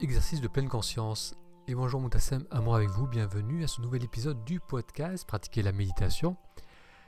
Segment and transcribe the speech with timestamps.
[0.00, 1.36] Exercice de pleine conscience.
[1.68, 5.70] Et bonjour Moutassem, amour avec vous, bienvenue à ce nouvel épisode du podcast Pratiquer la
[5.70, 6.36] méditation.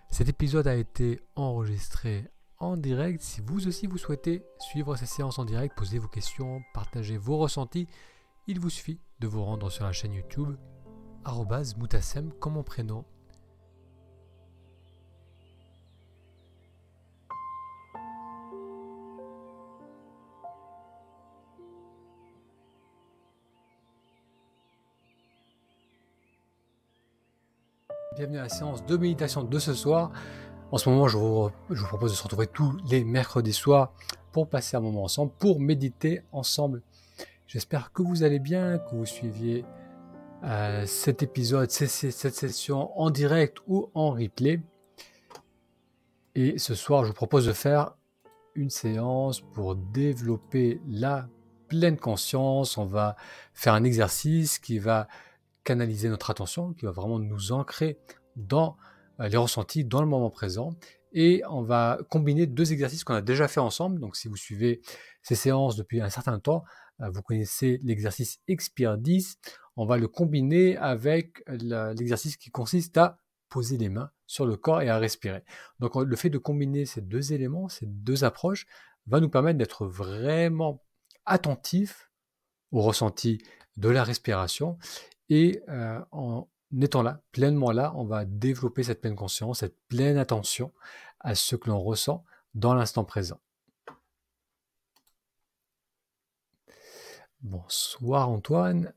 [0.09, 3.21] Cet épisode a été enregistré en direct.
[3.21, 7.39] Si vous aussi vous souhaitez suivre ces séances en direct, poser vos questions, partager vos
[7.39, 7.89] ressentis,
[8.47, 10.57] il vous suffit de vous rendre sur la chaîne YouTube
[11.77, 13.05] Moutassem comme mon prénom
[28.17, 30.11] Bienvenue à la séance de méditation de ce soir.
[30.73, 33.93] En ce moment, je vous, propose de se retrouver tous les mercredis soirs
[34.33, 36.81] pour passer un moment ensemble, pour méditer ensemble.
[37.47, 39.67] J'espère que vous allez bien, que vous suiviez
[40.45, 44.63] euh, cet épisode, cette session en direct ou en replay.
[46.35, 47.97] Et ce soir, je vous propose de faire
[48.55, 51.29] une séance pour développer la
[51.69, 52.79] pleine conscience.
[52.79, 53.15] On va
[53.53, 55.07] faire un exercice qui va
[55.67, 57.99] canaliser notre attention, qui va vraiment nous ancrer
[58.37, 58.77] dans
[59.21, 60.75] euh, les ressentis, dans le moment présent.
[61.13, 64.01] Et on va combiner deux exercices qu'on a déjà fait ensemble.
[64.01, 64.81] Donc si vous suivez
[65.23, 66.65] ces séances depuis un certain temps,
[67.01, 69.39] euh, vous connaissez l'exercice Expire 10.
[69.77, 73.19] On va le combiner avec l'exercice qui consiste à
[73.51, 75.43] poser les mains sur le corps et à respirer.
[75.81, 78.67] Donc le fait de combiner ces deux éléments, ces deux approches,
[79.07, 80.83] va nous permettre d'être vraiment
[81.27, 82.11] attentifs
[82.73, 83.43] au ressenti
[83.77, 84.79] de la respiration
[85.29, 86.49] et euh, en
[86.81, 90.73] étant là, pleinement là, on va développer cette pleine conscience, cette pleine attention
[91.21, 92.25] à ce que l'on ressent
[92.55, 93.41] dans l'instant présent.
[97.41, 98.93] Bonsoir Antoine.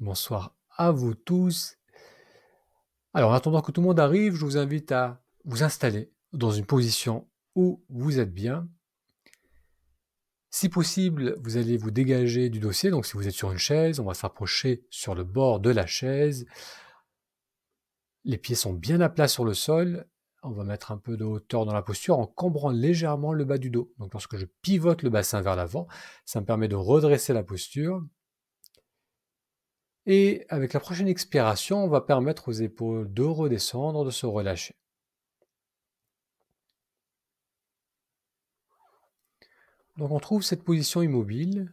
[0.00, 1.76] Bonsoir à vous tous.
[3.12, 6.50] Alors en attendant que tout le monde arrive, je vous invite à vous installer dans
[6.50, 8.68] une position où vous êtes bien,
[10.54, 12.88] si possible, vous allez vous dégager du dossier.
[12.90, 15.84] Donc si vous êtes sur une chaise, on va s'approcher sur le bord de la
[15.84, 16.46] chaise.
[18.22, 20.06] Les pieds sont bien à plat sur le sol.
[20.44, 23.58] On va mettre un peu de hauteur dans la posture en cambrant légèrement le bas
[23.58, 23.92] du dos.
[23.98, 25.88] Donc lorsque je pivote le bassin vers l'avant,
[26.24, 28.00] ça me permet de redresser la posture.
[30.06, 34.76] Et avec la prochaine expiration, on va permettre aux épaules de redescendre, de se relâcher.
[39.96, 41.72] Donc on trouve cette position immobile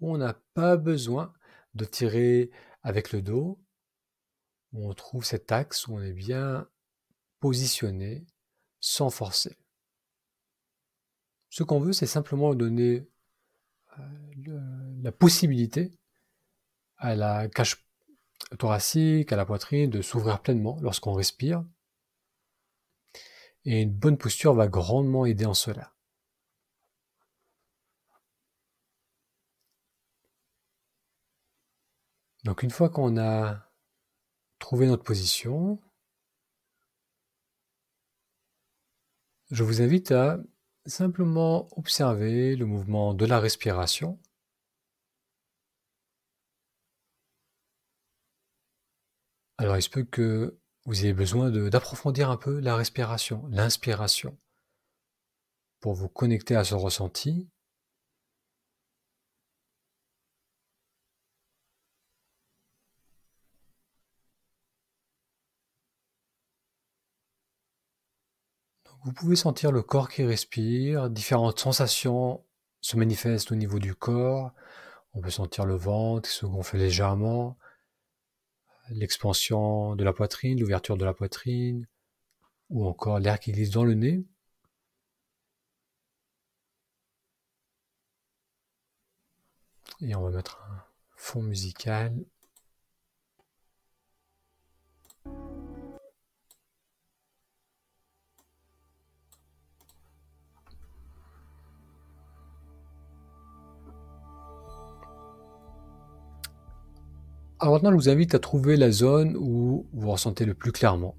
[0.00, 1.32] où on n'a pas besoin
[1.74, 2.50] de tirer
[2.82, 3.60] avec le dos,
[4.72, 6.68] où on trouve cet axe où on est bien
[7.40, 8.26] positionné
[8.80, 9.56] sans forcer.
[11.50, 13.06] Ce qu'on veut, c'est simplement donner
[13.98, 15.90] euh, la possibilité
[16.96, 17.84] à la cage
[18.58, 21.64] thoracique, à la poitrine de s'ouvrir pleinement lorsqu'on respire.
[23.64, 25.92] Et une bonne posture va grandement aider en cela.
[32.44, 33.70] Donc une fois qu'on a
[34.58, 35.80] trouvé notre position,
[39.50, 40.38] je vous invite à
[40.86, 44.18] simplement observer le mouvement de la respiration.
[49.58, 54.38] Alors il se peut que vous ayez besoin d'approfondir un peu la respiration, l'inspiration,
[55.80, 57.50] pour vous connecter à ce ressenti
[69.04, 72.44] Vous pouvez sentir le corps qui respire, différentes sensations
[72.82, 74.52] se manifestent au niveau du corps.
[75.14, 77.56] On peut sentir le ventre qui se gonfle légèrement,
[78.90, 81.86] l'expansion de la poitrine, l'ouverture de la poitrine,
[82.68, 84.22] ou encore l'air qui glisse dans le nez.
[90.02, 90.84] Et on va mettre un
[91.16, 92.14] fond musical
[107.62, 111.14] Alors maintenant, je vous invite à trouver la zone où vous ressentez le plus clairement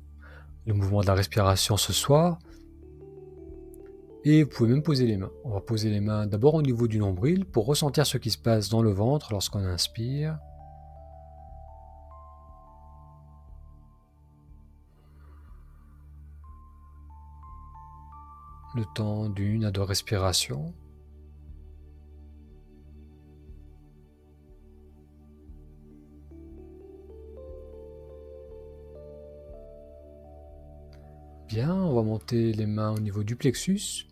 [0.66, 2.40] le mouvement de la respiration ce soir.
[4.24, 5.32] Et vous pouvez même poser les mains.
[5.44, 8.38] On va poser les mains d'abord au niveau du nombril pour ressentir ce qui se
[8.40, 10.38] passe dans le ventre lorsqu'on inspire.
[18.76, 20.74] Le temps d'une à deux respirations.
[31.60, 34.08] On va monter les mains au niveau du plexus.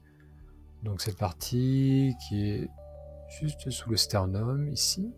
[0.83, 2.69] Donc cette partie qui est
[3.39, 5.13] juste sous le sternum ici.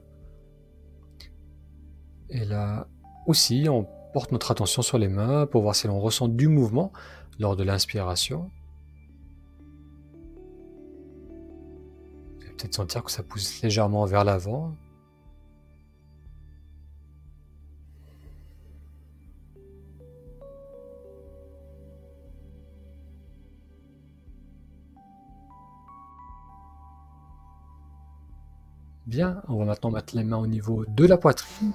[2.29, 2.88] Et là
[3.25, 6.91] aussi, on porte notre attention sur les mains pour voir si l'on ressent du mouvement
[7.39, 8.51] lors de l'inspiration.
[12.39, 14.75] Peut-être sentir que ça pousse légèrement vers l'avant.
[29.48, 31.74] On va maintenant mettre les mains au niveau de la poitrine.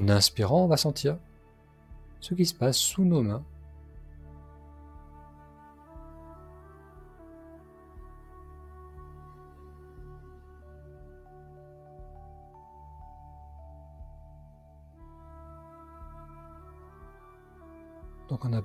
[0.00, 1.18] En inspirant, on va sentir
[2.20, 3.42] ce qui se passe sous nos mains.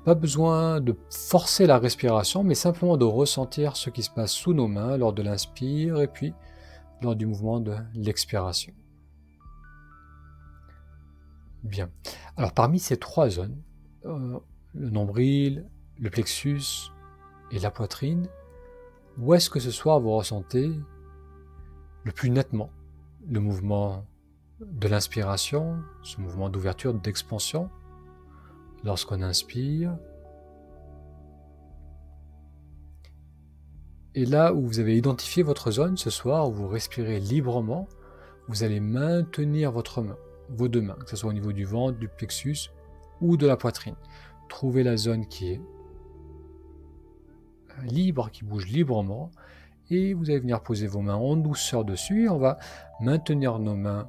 [0.03, 4.53] Pas besoin de forcer la respiration, mais simplement de ressentir ce qui se passe sous
[4.53, 6.33] nos mains lors de l'inspire et puis
[7.01, 8.73] lors du mouvement de l'expiration.
[11.63, 11.89] Bien.
[12.37, 13.61] Alors parmi ces trois zones,
[14.05, 14.39] euh,
[14.73, 15.67] le nombril,
[15.99, 16.91] le plexus
[17.51, 18.27] et la poitrine,
[19.19, 20.71] où est-ce que ce soir vous ressentez
[22.03, 22.71] le plus nettement
[23.29, 24.05] le mouvement
[24.59, 27.69] de l'inspiration, ce mouvement d'ouverture, d'expansion,
[28.83, 29.97] lorsqu'on inspire.
[34.13, 37.87] Et là où vous avez identifié votre zone ce soir, où vous respirez librement,
[38.47, 40.17] vous allez maintenir votre main,
[40.49, 42.71] vos deux mains, que ce soit au niveau du ventre, du plexus
[43.21, 43.95] ou de la poitrine.
[44.49, 45.61] Trouvez la zone qui est
[47.83, 49.31] libre, qui bouge librement,
[49.89, 52.57] et vous allez venir poser vos mains en douceur dessus, on va
[52.99, 54.07] maintenir nos mains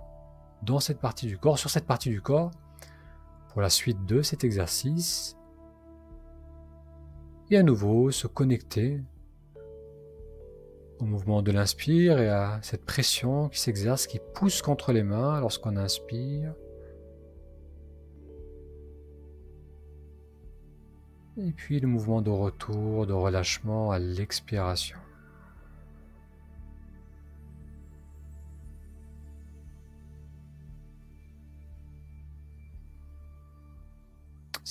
[0.62, 2.50] dans cette partie du corps, sur cette partie du corps,
[3.52, 5.36] pour la suite de cet exercice.
[7.50, 9.02] Et à nouveau se connecter
[10.98, 15.40] au mouvement de l'inspire et à cette pression qui s'exerce, qui pousse contre les mains
[15.40, 16.54] lorsqu'on inspire.
[21.36, 24.98] Et puis le mouvement de retour, de relâchement à l'expiration.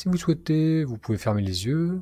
[0.02, 2.02] Si vous souhaitez, vous pouvez fermer les yeux.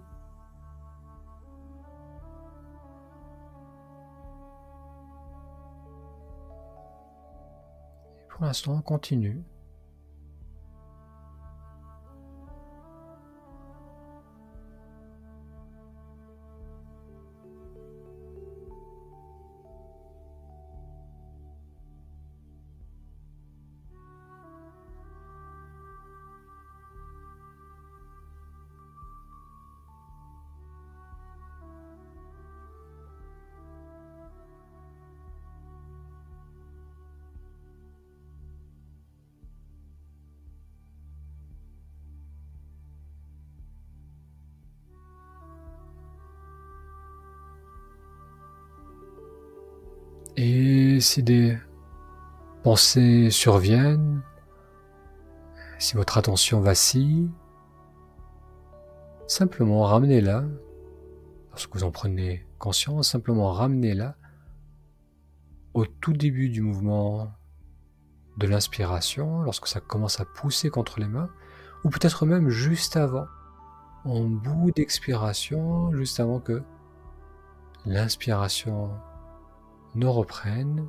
[8.29, 9.43] pour l'instant, on continue.
[50.41, 51.57] Et si des
[52.63, 54.21] pensées surviennent,
[55.79, 57.29] si votre attention vacille,
[59.27, 60.45] simplement ramenez-la,
[61.49, 64.15] lorsque vous en prenez conscience, simplement ramenez-la
[65.73, 67.33] au tout début du mouvement
[68.37, 71.29] de l'inspiration, lorsque ça commence à pousser contre les mains,
[71.83, 73.25] ou peut-être même juste avant,
[74.05, 76.63] en bout d'expiration, juste avant que
[77.85, 78.91] l'inspiration
[79.95, 80.87] ne reprennent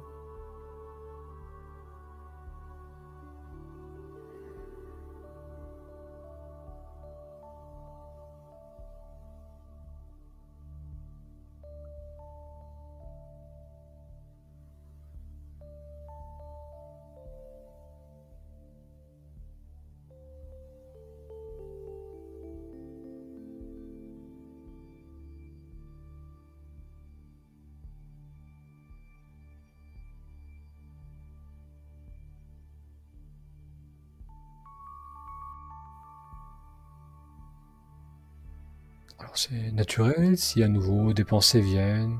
[39.41, 42.19] c'est naturel si à nouveau des pensées viennent,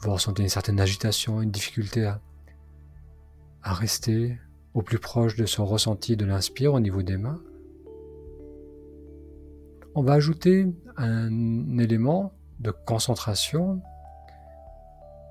[0.00, 2.20] vous ressentez une certaine agitation, une difficulté à,
[3.62, 4.38] à rester
[4.74, 7.40] au plus proche de son ressenti de l'inspire au niveau des mains.
[9.94, 13.80] On va ajouter un élément de concentration,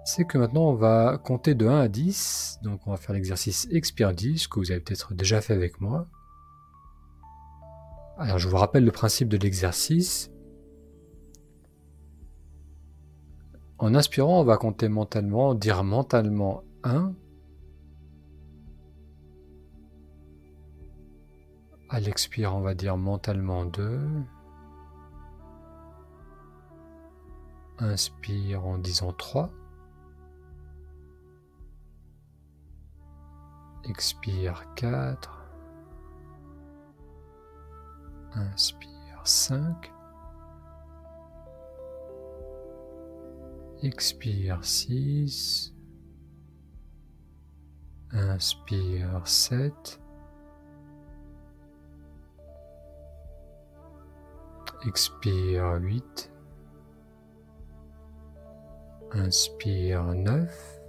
[0.06, 3.68] c'est que maintenant on va compter de 1 à 10, donc on va faire l'exercice
[3.70, 6.08] expire 10 que vous avez peut-être déjà fait avec moi.
[8.18, 10.31] Alors je vous rappelle le principe de l'exercice.
[13.82, 17.14] En inspirant, on va compter mentalement, dire mentalement 1.
[21.90, 24.00] À l'expire, on va dire mentalement 2.
[27.80, 29.50] Inspire en disant 3.
[33.86, 35.44] Expire 4.
[38.36, 39.92] Inspire 5.
[43.84, 45.74] Expire 6.
[48.12, 50.00] Inspire 7.
[54.86, 56.32] Expire 8.
[59.14, 60.82] Inspire 9.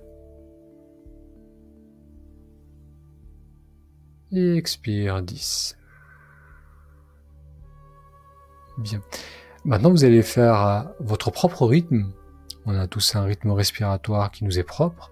[4.33, 5.79] Et expire 10.
[8.77, 9.01] Bien.
[9.65, 12.13] Maintenant, vous allez faire votre propre rythme.
[12.67, 15.11] On a tous un rythme respiratoire qui nous est propre.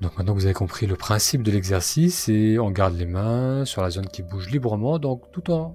[0.00, 3.80] Donc maintenant vous avez compris le principe de l'exercice et on garde les mains sur
[3.80, 5.74] la zone qui bouge librement, donc tout en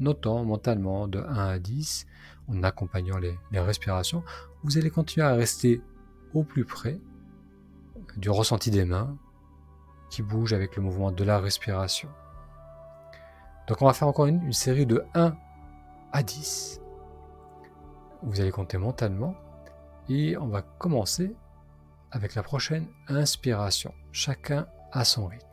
[0.00, 2.06] notant mentalement de 1 à 10,
[2.48, 4.24] en accompagnant les, les respirations,
[4.64, 5.80] vous allez continuer à rester
[6.34, 6.98] au plus près
[8.16, 9.16] du ressenti des mains
[10.10, 12.08] qui bougent avec le mouvement de la respiration.
[13.66, 15.34] Donc on va faire encore une, série de 1
[16.12, 16.81] à 10.
[18.22, 19.34] Vous allez compter mentalement
[20.08, 21.34] et on va commencer
[22.10, 23.94] avec la prochaine inspiration.
[24.12, 25.51] Chacun à son rythme.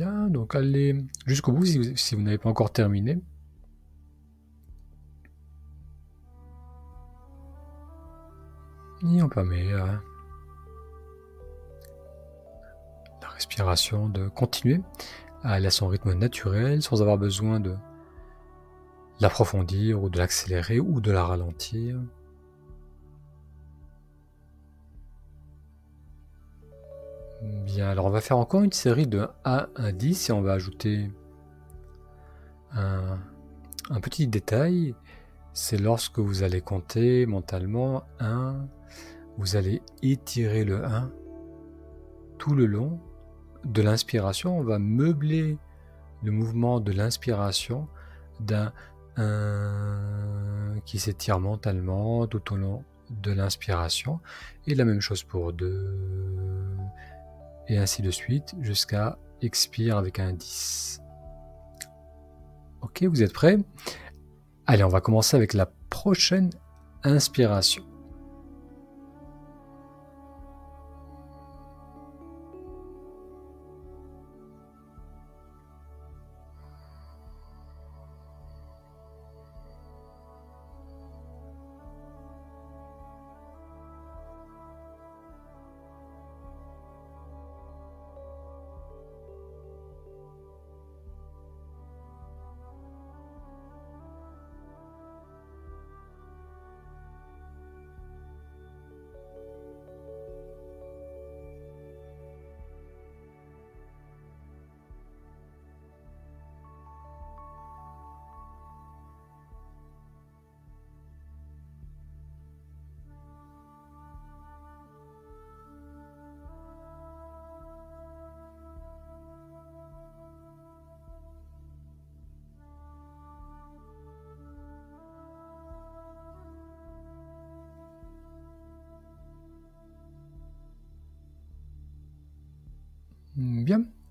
[0.00, 3.18] Donc allez jusqu'au bout si vous, n'avez pas encore terminé.
[9.02, 10.00] Et on permet à
[13.20, 14.80] la respiration de continuer
[15.42, 17.74] à aller à son rythme naturel sans avoir besoin de
[19.20, 21.96] l'approfondir ou de l'accélérer ou de la ralentir.
[27.42, 30.52] Bien, alors on va faire encore une série de 1 à 10 et on va
[30.52, 31.10] ajouter
[32.72, 33.18] un,
[34.00, 34.94] petit détail.
[35.52, 38.56] C'est lorsque vous allez compter mentalement 1,
[39.38, 41.10] vous allez étirer le 1
[42.38, 43.00] tout le long
[43.64, 44.56] de l'inspiration.
[44.56, 45.58] On va meubler
[46.22, 47.88] le mouvement de l'inspiration
[48.38, 48.72] d'un
[49.16, 54.20] 1 qui s'étire mentalement tout au long de l'inspiration.
[54.68, 56.71] Et la même chose pour 2
[57.72, 61.00] et ainsi de suite jusqu'à expire avec un 10.
[62.82, 63.58] Ok, vous êtes prêts?
[64.66, 66.50] Allez, on va commencer avec la prochaine
[67.02, 67.84] inspiration.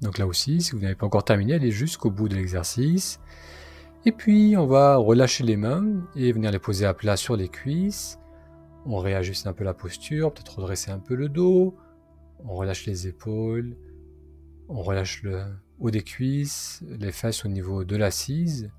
[0.02, 3.20] Donc là aussi, si vous n'avez pas encore terminé, allez jusqu'au bout de l'exercice.
[4.06, 7.50] Et puis, on va relâcher les mains et venir les poser à plat sur les
[7.50, 8.18] cuisses.
[8.86, 11.76] On réajuste un peu la posture, peut-être redresser un peu le dos.
[12.44, 13.78] On relâche les épaules.
[14.70, 15.44] On relâche le
[15.80, 18.72] haut des cuisses, les fesses au niveau de l'assise.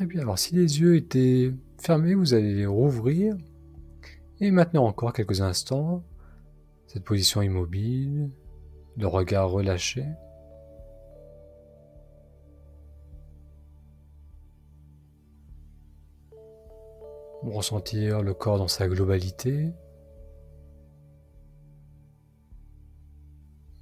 [0.00, 0.22] Très bien.
[0.22, 3.36] Alors si les yeux étaient fermés, vous allez les rouvrir.
[4.40, 6.02] Et maintenant encore quelques instants.
[6.86, 8.30] Cette position immobile,
[8.96, 10.06] le regard relâché.
[17.42, 19.70] Ressentir le corps dans sa globalité.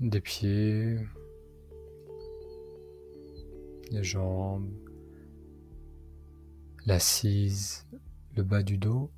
[0.01, 0.97] Des pieds,
[3.93, 4.69] les jambes,
[6.89, 7.87] l'assise,
[8.35, 9.11] le bas du dos,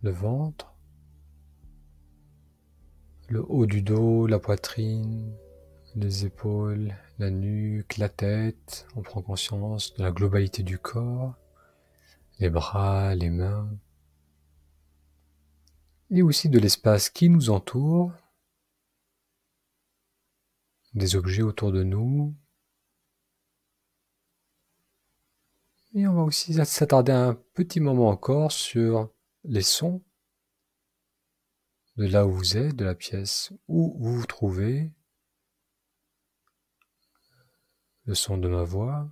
[0.00, 0.74] le ventre,
[3.28, 5.36] le haut du dos, la poitrine,
[5.94, 8.86] les épaules, la nuque, la tête.
[8.96, 11.34] On prend conscience de la globalité du corps,
[12.38, 13.68] les bras, les mains,
[16.08, 18.12] et aussi de l'espace qui nous entoure,
[20.94, 22.34] des objets autour de nous,
[25.96, 29.10] Et on va aussi s'attarder un petit moment encore sur
[29.44, 30.04] les sons
[31.96, 34.92] de là où vous êtes, de la pièce où vous vous trouvez,
[38.04, 39.08] le son de ma voix.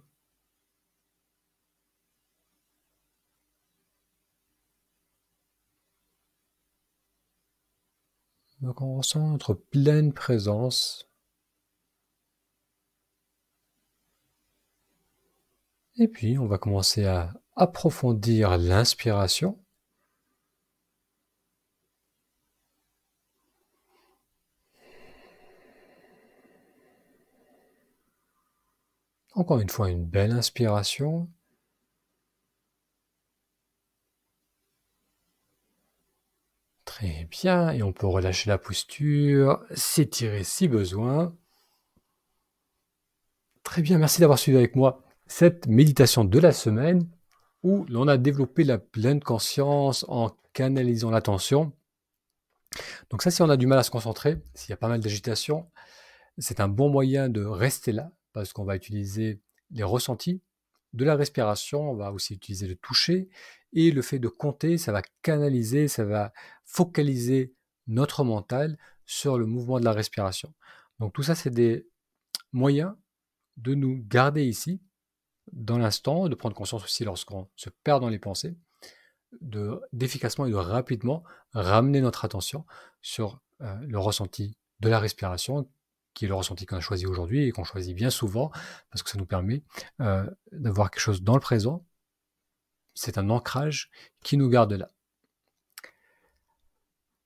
[8.61, 11.09] Donc on ressent notre pleine présence
[15.97, 19.59] Et puis, on va commencer à approfondir l'inspiration.
[29.35, 31.29] Encore une fois, une belle inspiration.
[36.87, 41.37] Très bien, et on peut relâcher la posture, s'étirer si besoin.
[43.65, 47.09] Très bien, merci d'avoir suivi avec moi cette méditation de la semaine
[47.63, 51.73] où l'on a développé la pleine conscience en canalisant l'attention.
[53.11, 55.01] Donc ça, si on a du mal à se concentrer, s'il y a pas mal
[55.01, 55.71] d'agitation,
[56.39, 60.43] c'est un bon moyen de rester là parce qu'on va utiliser les ressentis
[60.93, 63.29] de la respiration, on va aussi utiliser le toucher
[63.73, 66.33] et le fait de compter, ça va canaliser, ça va
[66.65, 67.55] focaliser
[67.87, 70.53] notre mental sur le mouvement de la respiration.
[71.01, 71.87] Donc tout ça, c'est des
[72.53, 72.95] moyens
[73.57, 74.81] de nous garder ici
[75.55, 78.57] dans l'instant, de prendre conscience aussi lorsqu'on se perd dans les pensées,
[79.41, 82.65] de d'efficacement et de rapidement ramener notre attention
[83.03, 85.69] sur euh, le ressenti de la respiration,
[86.13, 88.51] qui est le ressenti qu'on a choisi aujourd'hui et qu'on choisit bien souvent,
[88.91, 89.63] parce que ça nous permet
[90.01, 91.85] euh, d'avoir quelque chose dans le présent.
[92.95, 93.91] C'est un ancrage
[94.23, 94.91] qui nous garde là.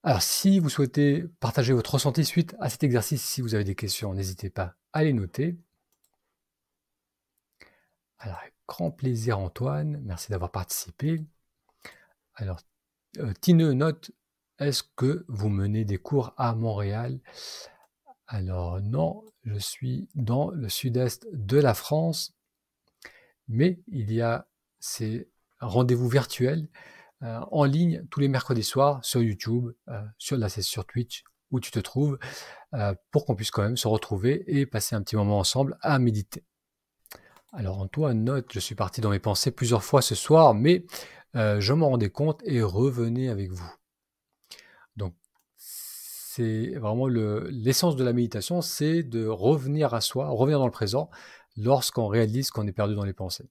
[0.03, 3.75] Alors, si vous souhaitez partager votre ressenti suite à cet exercice, si vous avez des
[3.75, 5.59] questions, n'hésitez pas à les noter.
[8.21, 11.23] Alors, grand plaisir Antoine, merci d'avoir participé.
[12.35, 12.61] Alors,
[13.19, 14.11] euh, Tine note,
[14.59, 17.21] est-ce que vous menez des cours à Montréal?
[18.27, 22.37] Alors non, je suis dans le sud-est de la France,
[23.47, 24.49] mais il y a
[24.81, 26.69] ces rendez-vous virtuels
[27.23, 31.61] euh, en ligne tous les mercredis soirs sur YouTube, euh, sur, c'est sur Twitch où
[31.61, 32.19] tu te trouves,
[33.11, 36.45] pour qu'on puisse quand même se retrouver et passer un petit moment ensemble à méditer.
[37.53, 40.85] Alors Antoine note, je suis parti dans mes pensées plusieurs fois ce soir, mais
[41.35, 43.73] euh, je m'en rendais compte et revenais avec vous.
[44.97, 45.15] Donc
[45.57, 51.09] c'est vraiment l'essence de la méditation, c'est de revenir à soi, revenir dans le présent
[51.57, 53.49] lorsqu'on réalise qu'on est perdu dans les pensées.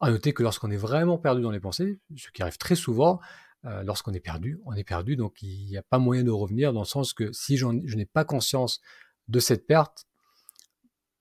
[0.00, 3.20] À noter que lorsqu'on est vraiment perdu dans les pensées, ce qui arrive très souvent,
[3.64, 6.72] euh, lorsqu'on est perdu, on est perdu, donc il n'y a pas moyen de revenir
[6.72, 8.80] dans le sens que si je n'ai pas conscience
[9.28, 10.06] de cette perte,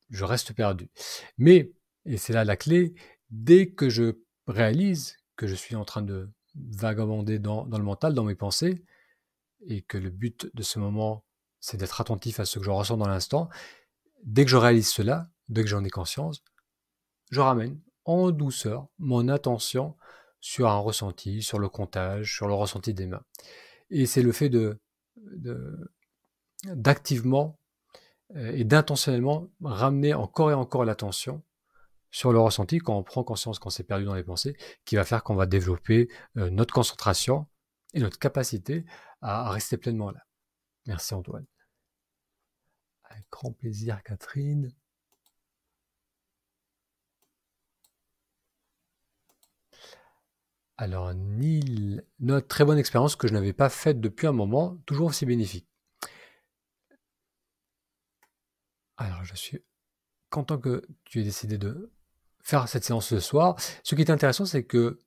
[0.09, 0.89] je reste perdu.
[1.37, 1.71] Mais
[2.05, 2.93] et c'est là la clé.
[3.29, 4.13] Dès que je
[4.47, 8.83] réalise que je suis en train de vagabonder dans, le mental, dans mes pensées,
[9.67, 11.23] et que le but de ce moment,
[11.59, 13.49] c'est d'être attentif à ce que je ressens dans l'instant,
[14.23, 16.43] dès que je réalise cela, dès que j'en ai conscience,
[17.29, 19.95] je ramène en douceur mon attention
[20.39, 23.23] sur un ressenti, sur le comptage, sur le ressenti des mains.
[23.91, 24.79] Et c'est le fait de
[26.65, 27.57] d'activement
[28.35, 31.41] euh, et d'intentionnellement ramener encore et encore l'attention
[32.11, 35.05] sur le ressenti quand on prend conscience qu'on s'est perdu dans les pensées, qui va
[35.05, 37.47] faire qu'on va développer euh, notre concentration
[37.93, 38.85] et notre capacité
[39.21, 40.25] à, rester pleinement là.
[40.87, 41.45] Merci Antoine.
[43.05, 44.73] Avec grand plaisir Catherine.
[50.77, 55.09] Alors, Neil, notre très bonne expérience que je n'avais pas faite depuis un moment, toujours
[55.09, 55.67] aussi bénéfique.
[58.97, 59.63] Alors, je suis
[60.31, 61.91] content que tu aies décidé de
[62.43, 63.55] faire cette séance ce soir.
[63.83, 64.99] Ce qui est intéressant, c'est que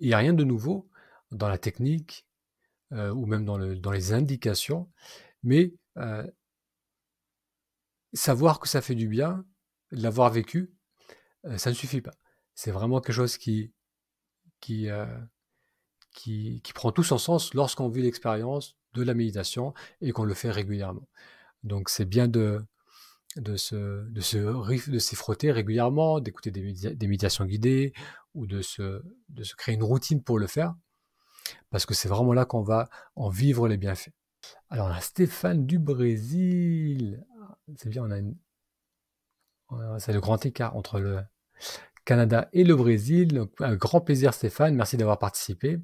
[0.00, 0.88] il n'y a rien de nouveau
[1.30, 2.26] dans la technique
[2.90, 4.90] ou même dans, le, dans, les indications,
[5.42, 5.72] mais
[8.12, 9.46] savoir que ça fait du bien,
[9.90, 10.74] l'avoir vécu,
[11.56, 12.12] ça ne suffit pas.
[12.54, 13.72] C'est vraiment quelque chose qui,
[14.60, 14.88] qui,
[16.12, 20.50] qui, prend tout son sens lorsqu'on vit l'expérience de la méditation et qu'on le fait
[20.50, 21.08] régulièrement.
[21.62, 22.64] Donc c'est bien de,
[23.36, 26.62] de se, s'y frotter régulièrement, d'écouter des,
[27.06, 27.92] méditations guidées
[28.34, 29.02] ou de se,
[29.56, 30.74] créer une routine pour le faire,
[31.70, 34.12] parce que c'est vraiment là qu'on va en vivre les bienfaits.
[34.70, 37.24] Alors, on a Stéphane du Brésil.
[37.76, 38.36] C'est bien, on a une...
[39.98, 41.20] C'est le grand écart entre le
[42.04, 43.46] Canada et le Brésil.
[43.60, 44.74] Un grand plaisir, Stéphane.
[44.74, 45.80] Merci d'avoir participé.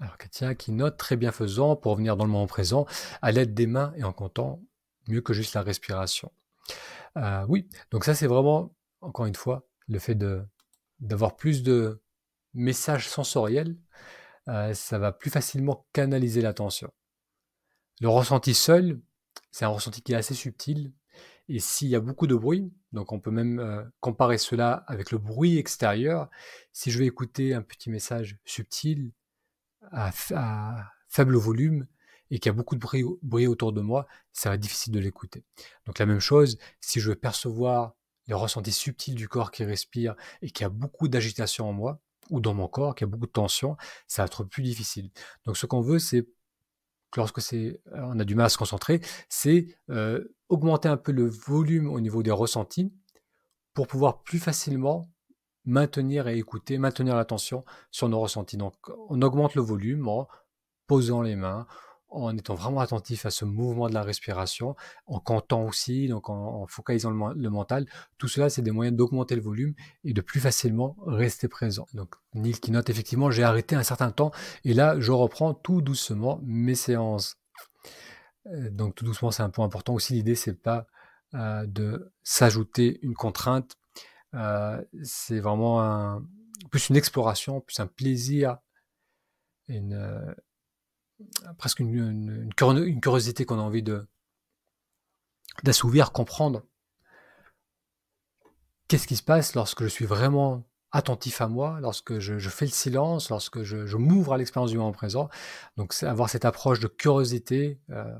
[0.00, 2.84] Alors, Katia qui note très bienfaisant pour revenir dans le moment présent
[3.22, 4.60] à l'aide des mains et en comptant
[5.08, 6.30] mieux que juste la respiration.
[7.16, 10.16] Euh, oui, donc ça, c'est vraiment, encore une fois, le fait
[11.00, 12.02] d'avoir plus de
[12.54, 13.76] messages sensoriels,
[14.48, 16.92] euh, ça va plus facilement canaliser l'attention.
[18.00, 19.00] Le ressenti seul,
[19.50, 20.92] c'est un ressenti qui est assez subtil.
[21.48, 25.12] Et s'il y a beaucoup de bruit, donc on peut même euh, comparer cela avec
[25.12, 26.28] le bruit extérieur,
[26.72, 29.12] si je vais écouter un petit message subtil
[29.92, 30.10] à,
[31.08, 31.86] faible volume
[32.30, 34.98] et qu'il y a beaucoup de bruit, autour de moi, ça va être difficile de
[34.98, 35.44] l'écouter.
[35.86, 37.94] Donc la même chose, si je veux percevoir
[38.26, 42.00] les ressentis subtils du corps qui respire et qu'il y a beaucoup d'agitation en moi,
[42.30, 43.76] ou dans mon corps, qu'il y a beaucoup de tension,
[44.08, 45.10] ça va être plus difficile.
[45.44, 46.26] Donc ce qu'on veut, c'est
[47.16, 51.26] lorsque euh, on a du mal à se concentrer, c'est euh, augmenter un peu le
[51.26, 52.92] volume au niveau des ressentis
[53.74, 55.10] pour pouvoir plus facilement
[55.64, 58.56] maintenir et écouter, maintenir l'attention sur nos ressentis.
[58.56, 58.74] Donc
[59.08, 60.28] on augmente le volume en
[60.86, 61.66] posant les mains,
[62.08, 66.66] en étant vraiment attentif à ce mouvement de la respiration, en comptant aussi, donc en,
[66.66, 67.86] focalisant le, mental.
[68.18, 71.86] Tout cela, c'est des moyens d'augmenter le volume et de plus facilement rester présent.
[71.94, 74.30] Donc, Neil qui note effectivement, j'ai arrêté un certain temps
[74.64, 77.38] et là, je reprends tout doucement mes séances.
[78.46, 80.14] Euh, donc, tout doucement, c'est un point important aussi.
[80.14, 80.86] L'idée, c'est pas
[81.34, 83.76] euh, de s'ajouter une contrainte.
[84.34, 86.20] Euh, c'est vraiment
[86.70, 88.58] plus une exploration, plus un plaisir,
[89.68, 90.34] une,
[91.58, 94.06] presque une, curiosité qu'on a envie de
[95.62, 96.64] d'assouvir, comprendre.
[98.88, 102.70] Qu'est-ce qui se passe lorsque je suis vraiment attentif à moi, lorsque je, fais le
[102.70, 105.28] silence, lorsque je, m'ouvre à l'expérience du moment présent?
[105.76, 108.14] Donc, avoir cette approche de curiosité, euh,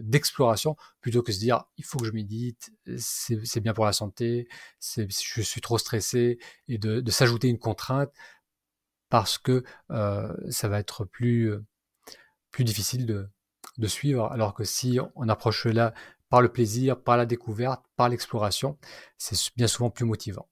[0.00, 4.48] d'exploration, plutôt que se dire il faut que je médite, c'est bien pour la santé,
[4.80, 8.12] je suis trop stressé, et de, s'ajouter une contrainte
[9.08, 11.54] parce que euh, ça va être plus
[12.64, 13.28] difficile de,
[13.78, 15.94] de suivre, alors que si on approche cela
[16.28, 18.78] par le plaisir, par la découverte, par l'exploration,
[19.18, 20.48] c'est bien souvent plus motivant.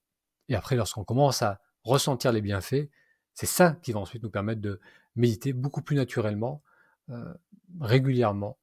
[0.49, 2.89] Et après, lorsqu'on commence à ressentir les bienfaits,
[3.35, 4.81] c'est ça qui va ensuite nous permettre de
[5.17, 6.63] méditer beaucoup plus naturellement,
[7.11, 7.35] euh,
[7.81, 8.59] régulièrement,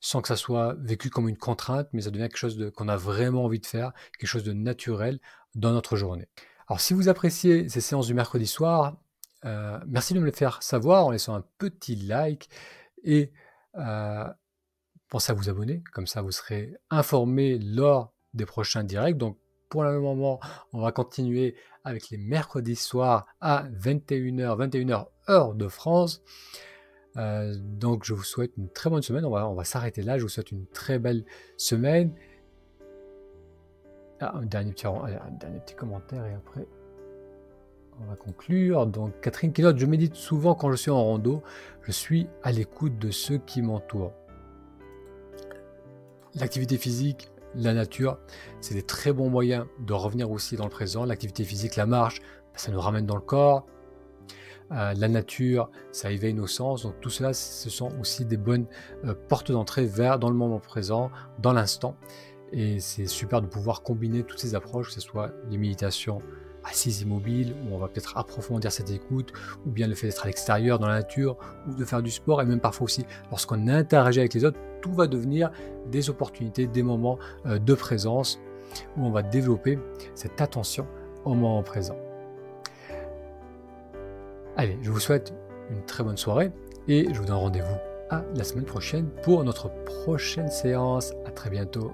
[0.00, 2.96] sans que ça soit vécu comme une contrainte, mais ça devient quelque chose qu'on a
[2.96, 5.20] vraiment envie de faire, quelque chose de naturel
[5.54, 6.28] dans notre journée.
[6.68, 8.96] Alors si vous appréciez ces séances du mercredi soir,
[9.44, 12.48] euh, merci de me le faire savoir en laissant un petit like
[13.04, 13.32] et
[13.76, 14.24] euh,
[15.08, 19.18] pensez à vous abonner, comme ça vous serez informé lors des prochains directs.
[19.18, 20.40] Donc pour le moment,
[20.72, 26.22] on va continuer avec les mercredis soirs à 21h, 21h heure de France.
[27.16, 29.24] Euh, donc je vous souhaite une très bonne semaine.
[29.24, 30.18] On va, on va s'arrêter là.
[30.18, 31.24] Je vous souhaite une très belle
[31.56, 32.14] semaine.
[34.20, 36.66] Ah, dernier petit, un dernier petit commentaire et après
[38.00, 38.86] on va conclure.
[38.86, 41.42] Donc, Catherine qui je médite souvent quand je suis en rando.
[41.82, 44.12] Je suis à l'écoute de ceux qui m'entourent.
[46.34, 48.18] L'activité physique, la nature,
[48.60, 51.04] c'est des très bons moyens de revenir aussi dans le présent.
[51.04, 52.20] L'activité physique, la marche,
[52.54, 53.66] ça nous ramène dans le corps.
[54.72, 56.82] Euh, la nature, ça éveille nos sens.
[56.82, 58.66] Donc tout cela, ce sont aussi des bonnes
[59.04, 61.96] euh, portes d'entrée vers dans le moment présent, dans l'instant.
[62.52, 66.20] Et c'est super de pouvoir combiner toutes ces approches, que ce soit les méditations,
[66.68, 69.32] assise immobile, où on va peut-être approfondir cette écoute,
[69.66, 71.36] ou bien le fait d'être à l'extérieur, dans la nature,
[71.68, 74.92] ou de faire du sport, et même parfois aussi lorsqu'on interagit avec les autres, tout
[74.92, 75.50] va devenir
[75.90, 78.38] des opportunités, des moments euh, de présence,
[78.96, 79.78] où on va développer
[80.14, 80.86] cette attention
[81.24, 81.96] au moment présent.
[84.56, 85.34] Allez, je vous souhaite
[85.70, 86.52] une très bonne soirée,
[86.88, 87.76] et je vous donne rendez-vous
[88.10, 91.12] à la semaine prochaine pour notre prochaine séance.
[91.24, 91.92] À très bientôt.